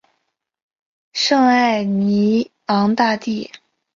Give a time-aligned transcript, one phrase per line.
[1.13, 3.51] 圣艾尼昂大地。